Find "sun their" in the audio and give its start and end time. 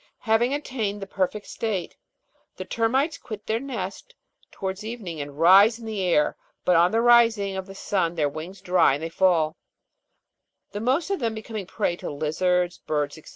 7.75-8.27